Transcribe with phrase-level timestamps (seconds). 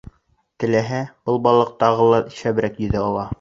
[0.63, 1.01] Теләһә,
[1.31, 3.29] был балыҡ тағы ла шәберәк йөҙә ала.